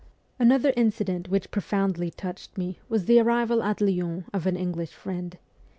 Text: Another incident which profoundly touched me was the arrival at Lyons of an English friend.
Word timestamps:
Another 0.39 0.73
incident 0.75 1.29
which 1.29 1.51
profoundly 1.51 2.09
touched 2.09 2.57
me 2.57 2.79
was 2.89 3.05
the 3.05 3.19
arrival 3.19 3.61
at 3.61 3.81
Lyons 3.81 4.23
of 4.33 4.47
an 4.47 4.57
English 4.57 4.93
friend. 4.95 5.37